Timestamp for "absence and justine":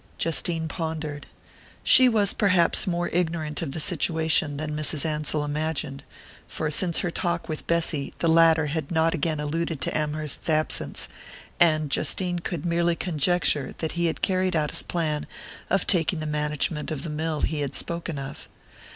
10.49-12.39